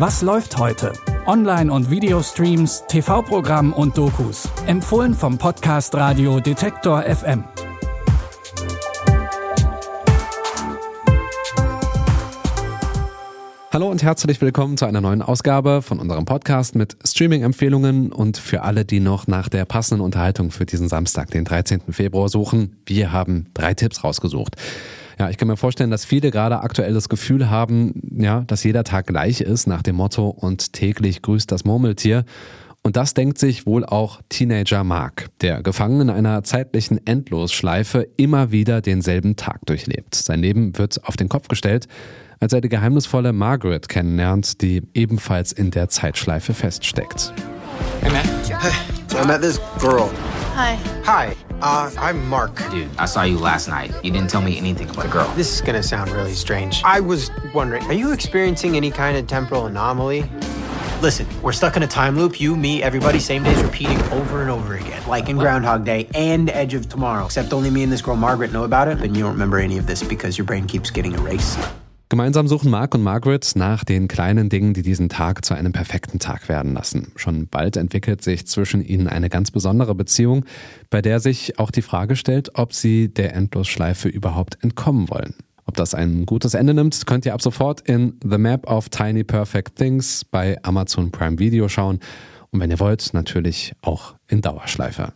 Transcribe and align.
Was 0.00 0.22
läuft 0.22 0.56
heute? 0.56 0.94
Online- 1.26 1.70
und 1.70 1.90
Videostreams, 1.90 2.84
TV-Programm 2.88 3.74
und 3.74 3.98
Dokus. 3.98 4.48
Empfohlen 4.66 5.12
vom 5.12 5.36
Podcast 5.36 5.94
Radio 5.94 6.40
Detektor 6.40 7.02
FM. 7.02 7.44
Hallo 13.70 13.90
und 13.90 14.02
herzlich 14.02 14.40
willkommen 14.40 14.78
zu 14.78 14.86
einer 14.86 15.02
neuen 15.02 15.20
Ausgabe 15.20 15.82
von 15.82 15.98
unserem 15.98 16.24
Podcast 16.24 16.74
mit 16.76 16.96
Streaming-Empfehlungen 17.04 18.10
und 18.10 18.38
für 18.38 18.62
alle, 18.62 18.86
die 18.86 19.00
noch 19.00 19.26
nach 19.26 19.50
der 19.50 19.66
passenden 19.66 20.02
Unterhaltung 20.02 20.50
für 20.50 20.64
diesen 20.64 20.88
Samstag, 20.88 21.30
den 21.30 21.44
13. 21.44 21.82
Februar 21.90 22.30
suchen, 22.30 22.78
wir 22.86 23.12
haben 23.12 23.50
drei 23.52 23.74
Tipps 23.74 24.02
rausgesucht. 24.02 24.56
Ja, 25.20 25.28
ich 25.28 25.36
kann 25.36 25.48
mir 25.48 25.58
vorstellen, 25.58 25.90
dass 25.90 26.06
viele 26.06 26.30
gerade 26.30 26.60
aktuell 26.60 26.94
das 26.94 27.10
Gefühl 27.10 27.50
haben, 27.50 27.92
ja, 28.16 28.40
dass 28.46 28.64
jeder 28.64 28.84
Tag 28.84 29.06
gleich 29.06 29.42
ist 29.42 29.66
nach 29.66 29.82
dem 29.82 29.96
Motto 29.96 30.30
und 30.30 30.72
täglich 30.72 31.20
grüßt 31.20 31.52
das 31.52 31.66
Murmeltier. 31.66 32.24
Und 32.82 32.96
das 32.96 33.12
denkt 33.12 33.36
sich 33.36 33.66
wohl 33.66 33.84
auch 33.84 34.22
Teenager 34.30 34.82
Mark, 34.82 35.26
der 35.42 35.62
gefangen 35.62 36.00
in 36.00 36.08
einer 36.08 36.42
zeitlichen 36.42 37.06
Endlosschleife 37.06 38.08
immer 38.16 38.50
wieder 38.50 38.80
denselben 38.80 39.36
Tag 39.36 39.66
durchlebt. 39.66 40.14
Sein 40.14 40.40
Leben 40.40 40.78
wird 40.78 41.04
auf 41.04 41.18
den 41.18 41.28
Kopf 41.28 41.48
gestellt 41.48 41.86
als 42.42 42.54
er 42.54 42.62
die 42.62 42.70
geheimnisvolle 42.70 43.34
Margaret 43.34 43.90
kennenlernt, 43.90 44.62
die 44.62 44.82
ebenfalls 44.94 45.52
in 45.52 45.70
der 45.70 45.90
Zeitschleife 45.90 46.54
feststeckt. 46.54 47.34
Hey, 48.00 48.10
man. 48.10 48.22
Hey, 48.58 48.72
so 49.08 49.18
I 49.18 49.26
met 49.26 49.42
this 49.42 49.60
girl. 49.78 50.08
Hi. 50.52 50.74
Hi, 51.04 51.36
uh, 51.62 51.90
I'm 51.98 52.28
Mark. 52.28 52.56
Dude, 52.70 52.88
I 52.98 53.06
saw 53.06 53.22
you 53.22 53.38
last 53.38 53.68
night. 53.68 53.92
You 54.04 54.10
didn't 54.10 54.28
tell 54.28 54.42
me 54.42 54.58
anything 54.58 54.90
about 54.90 55.04
the 55.04 55.10
girl. 55.10 55.32
This 55.34 55.54
is 55.54 55.60
gonna 55.60 55.82
sound 55.82 56.10
really 56.10 56.34
strange. 56.34 56.82
I 56.84 57.00
was 57.00 57.30
wondering, 57.54 57.82
are 57.84 57.94
you 57.94 58.12
experiencing 58.12 58.76
any 58.76 58.90
kind 58.90 59.16
of 59.16 59.26
temporal 59.26 59.66
anomaly? 59.66 60.30
Listen, 61.00 61.26
we're 61.40 61.52
stuck 61.52 61.76
in 61.76 61.82
a 61.82 61.86
time 61.86 62.18
loop. 62.18 62.40
You, 62.40 62.56
me, 62.56 62.82
everybody, 62.82 63.20
same 63.20 63.42
days 63.42 63.62
repeating 63.62 64.00
over 64.12 64.42
and 64.42 64.50
over 64.50 64.74
again. 64.74 65.02
Like 65.08 65.30
in 65.30 65.38
Groundhog 65.38 65.84
Day 65.84 66.08
and 66.14 66.50
Edge 66.50 66.74
of 66.74 66.90
Tomorrow. 66.90 67.24
Except 67.24 67.54
only 67.54 67.70
me 67.70 67.82
and 67.82 67.90
this 67.90 68.02
girl 68.02 68.16
Margaret 68.16 68.52
know 68.52 68.64
about 68.64 68.88
it, 68.88 69.00
and 69.00 69.16
you 69.16 69.22
don't 69.22 69.32
remember 69.32 69.58
any 69.58 69.78
of 69.78 69.86
this 69.86 70.02
because 70.02 70.36
your 70.36 70.44
brain 70.44 70.66
keeps 70.66 70.90
getting 70.90 71.14
erased. 71.14 71.58
Gemeinsam 72.10 72.48
suchen 72.48 72.72
Mark 72.72 72.96
und 72.96 73.04
Margaret 73.04 73.52
nach 73.54 73.84
den 73.84 74.08
kleinen 74.08 74.48
Dingen, 74.48 74.74
die 74.74 74.82
diesen 74.82 75.08
Tag 75.08 75.44
zu 75.44 75.54
einem 75.54 75.72
perfekten 75.72 76.18
Tag 76.18 76.48
werden 76.48 76.74
lassen. 76.74 77.12
Schon 77.14 77.46
bald 77.46 77.76
entwickelt 77.76 78.24
sich 78.24 78.48
zwischen 78.48 78.84
ihnen 78.84 79.06
eine 79.06 79.28
ganz 79.28 79.52
besondere 79.52 79.94
Beziehung, 79.94 80.44
bei 80.90 81.02
der 81.02 81.20
sich 81.20 81.60
auch 81.60 81.70
die 81.70 81.82
Frage 81.82 82.16
stellt, 82.16 82.58
ob 82.58 82.74
sie 82.74 83.14
der 83.14 83.36
Endlosschleife 83.36 84.08
überhaupt 84.08 84.58
entkommen 84.60 85.08
wollen. 85.08 85.36
Ob 85.66 85.76
das 85.76 85.94
ein 85.94 86.26
gutes 86.26 86.54
Ende 86.54 86.74
nimmt, 86.74 87.06
könnt 87.06 87.26
ihr 87.26 87.32
ab 87.32 87.42
sofort 87.42 87.82
in 87.82 88.18
The 88.28 88.38
Map 88.38 88.68
of 88.68 88.88
Tiny 88.88 89.22
Perfect 89.22 89.76
Things 89.76 90.24
bei 90.24 90.58
Amazon 90.64 91.12
Prime 91.12 91.38
Video 91.38 91.68
schauen. 91.68 92.00
Und 92.50 92.58
wenn 92.58 92.72
ihr 92.72 92.80
wollt, 92.80 93.14
natürlich 93.14 93.72
auch 93.82 94.16
in 94.26 94.40
Dauerschleife. 94.40 95.12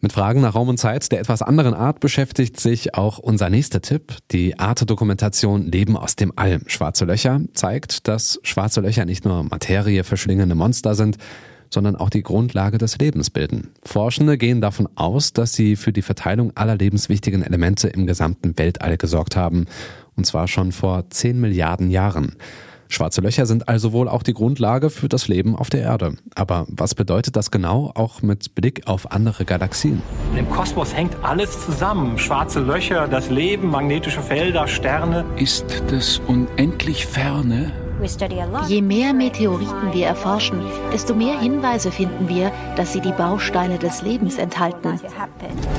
Mit 0.00 0.12
Fragen 0.12 0.40
nach 0.42 0.54
Raum 0.54 0.68
und 0.68 0.78
Zeit 0.78 1.10
der 1.10 1.18
etwas 1.18 1.42
anderen 1.42 1.74
Art 1.74 1.98
beschäftigt 1.98 2.60
sich 2.60 2.94
auch 2.94 3.18
unser 3.18 3.50
nächster 3.50 3.82
Tipp. 3.82 4.14
Die 4.30 4.56
Arte-Dokumentation 4.56 5.66
Leben 5.66 5.96
aus 5.96 6.14
dem 6.14 6.32
All. 6.36 6.60
Schwarze 6.68 7.04
Löcher 7.04 7.40
zeigt, 7.52 8.06
dass 8.06 8.38
schwarze 8.44 8.80
Löcher 8.80 9.04
nicht 9.06 9.24
nur 9.24 9.42
Materie 9.42 10.04
verschlingende 10.04 10.54
Monster 10.54 10.94
sind, 10.94 11.16
sondern 11.68 11.96
auch 11.96 12.10
die 12.10 12.22
Grundlage 12.22 12.78
des 12.78 12.96
Lebens 12.98 13.30
bilden. 13.30 13.72
Forschende 13.82 14.38
gehen 14.38 14.60
davon 14.60 14.88
aus, 14.94 15.32
dass 15.32 15.54
sie 15.54 15.74
für 15.74 15.92
die 15.92 16.02
Verteilung 16.02 16.56
aller 16.56 16.76
lebenswichtigen 16.76 17.42
Elemente 17.42 17.88
im 17.88 18.06
gesamten 18.06 18.56
Weltall 18.56 18.98
gesorgt 18.98 19.34
haben. 19.34 19.66
Und 20.14 20.26
zwar 20.26 20.46
schon 20.46 20.70
vor 20.70 21.10
10 21.10 21.40
Milliarden 21.40 21.90
Jahren. 21.90 22.36
Schwarze 22.88 23.20
Löcher 23.20 23.46
sind 23.46 23.68
also 23.68 23.92
wohl 23.92 24.08
auch 24.08 24.22
die 24.22 24.34
Grundlage 24.34 24.90
für 24.90 25.08
das 25.08 25.28
Leben 25.28 25.54
auf 25.56 25.68
der 25.70 25.82
Erde. 25.82 26.14
Aber 26.34 26.66
was 26.68 26.94
bedeutet 26.94 27.36
das 27.36 27.50
genau, 27.50 27.92
auch 27.94 28.22
mit 28.22 28.54
Blick 28.54 28.86
auf 28.86 29.12
andere 29.12 29.44
Galaxien? 29.44 30.02
Im 30.36 30.48
Kosmos 30.50 30.94
hängt 30.94 31.16
alles 31.22 31.64
zusammen. 31.64 32.18
Schwarze 32.18 32.60
Löcher, 32.60 33.06
das 33.06 33.30
Leben, 33.30 33.70
magnetische 33.70 34.22
Felder, 34.22 34.66
Sterne. 34.66 35.24
Ist 35.36 35.82
das 35.90 36.20
unendlich 36.26 37.06
ferne? 37.06 37.72
Je 38.68 38.80
mehr 38.80 39.12
Meteoriten 39.12 39.92
wir 39.92 40.06
erforschen, 40.06 40.60
desto 40.92 41.14
mehr 41.14 41.38
Hinweise 41.40 41.90
finden 41.90 42.28
wir, 42.28 42.52
dass 42.76 42.92
sie 42.92 43.00
die 43.00 43.12
Bausteine 43.12 43.78
des 43.78 44.02
Lebens 44.02 44.38
enthalten. 44.38 45.00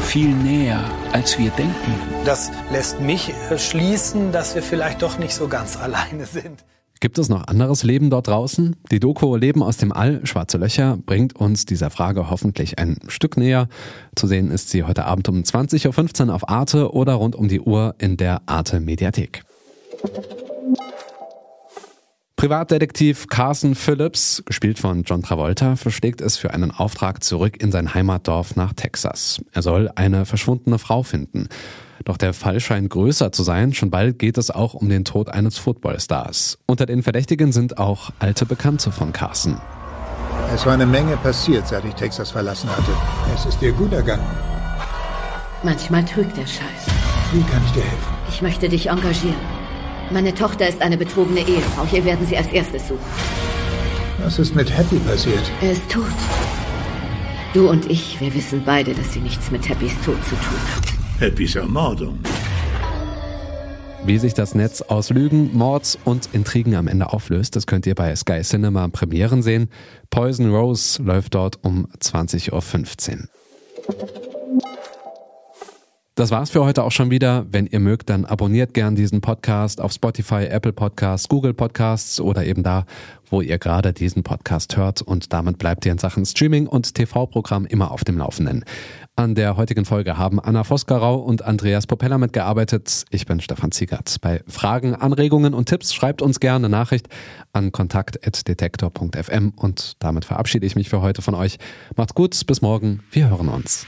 Viel 0.01 0.29
näher, 0.29 0.84
als 1.13 1.39
wir 1.39 1.50
denken. 1.51 1.94
Das 2.25 2.51
lässt 2.72 3.00
mich 3.00 3.34
schließen, 3.55 4.34
dass 4.34 4.53
wir 4.53 4.63
vielleicht 4.63 5.01
doch 5.01 5.17
nicht 5.17 5.34
so 5.34 5.47
ganz 5.47 5.78
alleine 5.81 6.25
sind. 6.25 6.66
Gibt 7.01 7.17
es 7.17 7.29
noch 7.29 7.47
anderes 7.47 7.83
Leben 7.83 8.09
dort 8.09 8.27
draußen? 8.27 8.75
Die 8.91 8.99
Doku 8.99 9.37
Leben 9.37 9.63
aus 9.63 9.77
dem 9.77 9.93
All, 9.93 10.25
Schwarze 10.25 10.57
Löcher, 10.57 10.97
bringt 10.97 11.33
uns 11.33 11.65
dieser 11.65 11.89
Frage 11.89 12.29
hoffentlich 12.29 12.77
ein 12.77 12.97
Stück 13.07 13.37
näher. 13.37 13.69
Zu 14.15 14.27
sehen 14.27 14.51
ist 14.51 14.69
sie 14.69 14.83
heute 14.83 15.05
Abend 15.05 15.29
um 15.29 15.37
20.15 15.37 16.27
Uhr 16.27 16.35
auf 16.35 16.49
Arte 16.49 16.91
oder 16.91 17.13
rund 17.13 17.37
um 17.37 17.47
die 17.47 17.61
Uhr 17.61 17.95
in 17.99 18.17
der 18.17 18.41
Arte 18.47 18.81
Mediathek. 18.81 19.43
Privatdetektiv 22.39 23.27
Carson 23.27 23.75
Phillips, 23.75 24.41
gespielt 24.45 24.79
von 24.79 25.03
John 25.03 25.22
Travolta, 25.22 25.75
verschlägt 25.75 26.22
es 26.22 26.38
für 26.38 26.53
einen 26.53 26.72
Auftrag 26.72 27.22
zurück 27.22 27.61
in 27.61 27.69
sein 27.69 27.94
Heimatdorf 27.94 28.55
nach 28.55 28.72
Texas. 28.72 29.41
Er 29.51 29.61
soll 29.61 29.91
eine 29.95 30.25
verschwundene 30.25 30.79
Frau 30.79 31.03
finden. 31.03 31.49
Doch 32.05 32.16
der 32.16 32.33
Fall 32.33 32.61
scheint 32.61 32.91
größer 32.91 33.33
zu 33.33 33.44
sein. 33.44 33.73
Schon 33.73 33.89
bald 33.91 34.19
geht 34.19 34.38
es 34.38 34.51
auch 34.51 34.73
um 34.73 34.88
den 34.88 35.03
Tod 35.03 35.28
eines 35.28 35.57
Footballstars. 35.57 36.59
Unter 36.66 36.85
den 36.85 37.03
Verdächtigen 37.03 37.51
sind 37.51 37.78
auch 37.78 38.11
alte 38.19 38.45
Bekannte 38.45 38.94
von 38.94 39.11
Carson. 39.11 39.59
Es 40.55 40.66
war 40.66 40.75
eine 40.75 40.85
Menge 40.85 41.17
passiert, 41.17 41.67
seit 41.67 41.83
ich 41.83 41.95
Texas 41.95 42.31
verlassen 42.31 42.69
hatte. 42.69 42.94
Es 43.35 43.47
ist 43.47 43.59
dir 43.59 43.73
gut 43.73 43.91
ergangen. 43.91 44.23
Manchmal 45.61 46.05
trügt 46.05 46.38
der 46.38 46.47
Scheiß. 46.47 46.88
Wie 47.33 47.41
kann 47.41 47.61
ich 47.66 47.72
dir 47.73 47.83
helfen? 47.83 48.13
Ich 48.29 48.41
möchte 48.41 48.69
dich 48.69 48.88
engagieren. 48.88 49.59
Meine 50.12 50.34
Tochter 50.34 50.68
ist 50.68 50.81
eine 50.81 50.97
betrogene 50.97 51.42
Ehefrau. 51.42 51.86
Hier 51.86 52.03
werden 52.03 52.25
sie 52.25 52.36
als 52.36 52.47
erstes 52.47 52.88
suchen. 52.88 53.00
Was 54.24 54.40
ist 54.40 54.56
mit 54.56 54.75
Happy 54.75 54.97
passiert? 54.97 55.44
Er 55.62 55.74
ist 55.74 55.88
tot. 55.90 56.03
Du 57.53 57.70
und 57.70 57.90
ich, 57.90 58.20
wir 58.20 58.34
wissen 58.34 58.64
beide, 58.66 58.94
dass 58.96 59.14
sie 59.14 59.20
nichts 59.20 59.52
mit 59.52 59.70
Happys 59.70 59.94
Tod 60.03 60.18
zu 60.25 60.31
tun 60.31 60.59
hat. 60.75 61.22
Happys 61.22 61.56
Ermordung. 61.56 62.20
Wie 64.06 64.18
sich 64.18 64.34
das 64.34 64.56
Netz 64.56 64.81
aus 64.81 65.12
Lügen, 65.12 65.56
Mords 65.56 65.97
und 66.06 66.30
Intrigen 66.34 66.76
am 66.76 66.88
Ende 66.88 67.14
auflöst, 67.14 67.56
das 67.56 67.68
könnt 67.68 67.86
ihr 67.86 67.96
bei 67.96 68.16
Sky 68.16 68.41
Cinema 68.41 68.88
Premieren 68.88 69.44
sehen. 69.44 69.70
Poison 70.09 70.50
Rose 70.53 71.02
läuft 71.03 71.36
dort 71.36 71.59
um 71.64 71.88
20.15 72.00 72.52
Uhr. 72.52 74.19
Das 76.19 76.31
war's 76.31 76.50
für 76.50 76.66
heute 76.66 76.84
auch 76.84 76.91
schon 76.91 77.12
wieder. 77.12 77.46
Wenn 77.50 77.66
ihr 77.66 77.80
mögt, 77.80 78.09
dann 78.09 78.25
abonniert 78.25 78.74
gern 78.74 78.94
diesen 78.94 79.22
Podcast 79.22 79.80
auf 79.80 79.94
Spotify, 79.94 80.47
Apple 80.47 80.74
Podcasts, 80.74 81.30
Google 81.30 81.53
Podcasts 81.53 82.19
oder 82.19 82.44
eben 82.44 82.62
da, 82.62 82.85
wo 83.30 83.40
ihr 83.40 83.57
gerade 83.57 83.94
diesen 83.94 84.24
Podcast 84.24 84.75
hört. 84.75 85.02
Und 85.02 85.31
damit 85.31 85.59
bleibt 85.59 85.85
ihr 85.85 85.94
in 85.94 85.97
Sachen 85.97 86.25
Streaming 86.25 86.68
und 86.68 86.94
TV-Programm 86.94 87.66
immer 87.66 87.91
auf 87.91 88.03
dem 88.03 88.18
Laufenden. 88.18 88.66
An 89.16 89.34
der 89.34 89.56
heutigen 89.56 89.85
Folge 89.85 90.18
haben 90.18 90.41
Anna 90.41 90.66
Vosgerau 90.66 91.19
und 91.19 91.46
Andreas 91.46 91.88
Propeller 91.88 92.18
mitgearbeitet. 92.18 93.06
Ich 93.12 93.25
bin 93.25 93.40
Stefan 93.40 93.72
Ziegert. 93.72 94.18
Bei 94.19 94.44
Fragen, 94.46 94.96
Anregungen 94.96 95.53
und 95.53 95.69
Tipps 95.69 95.94
schreibt 95.94 96.22
uns 96.22 96.41
gerne 96.41 96.68
Nachricht 96.68 97.08
an 97.53 97.72
kontakt.detektor.fm 97.72 99.53
und 99.56 99.94
damit 100.00 100.25
verabschiede 100.25 100.66
ich 100.66 100.75
mich 100.75 100.90
für 100.90 101.02
heute 101.02 101.22
von 101.22 101.34
euch. 101.34 101.59
Macht's 101.96 102.13
gut, 102.13 102.46
bis 102.46 102.62
morgen. 102.62 103.03
Wir 103.09 103.29
hören 103.29 103.47
uns. 103.47 103.88